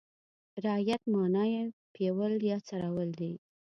[0.65, 1.63] رعیت معنا یې
[1.93, 3.33] پېول یا څرول دي.